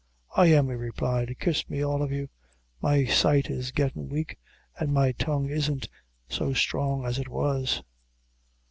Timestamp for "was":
7.29-7.83